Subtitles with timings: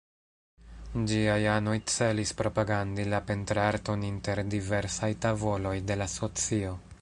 [1.09, 6.75] Ĝiaj anoj celis propagandi la pentrarton inter diversaj tavoloj de la socio.